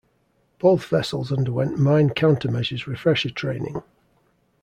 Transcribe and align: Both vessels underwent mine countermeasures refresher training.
Both 0.57 0.85
vessels 0.87 1.31
underwent 1.31 1.77
mine 1.77 2.09
countermeasures 2.09 2.87
refresher 2.87 3.29
training. 3.29 3.83